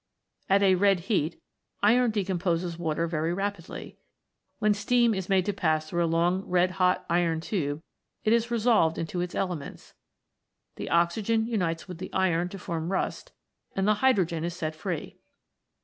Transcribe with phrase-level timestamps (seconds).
[0.49, 1.39] At a red heat,
[1.83, 3.99] iron de composes water very rapidly.
[4.57, 7.83] When steam is made to pass through a long red hot iron tube
[8.23, 9.93] it is re solved into its elements.
[10.77, 13.31] The oxygen unites with the iron to form rust,
[13.75, 15.19] and the hydrogen is set free.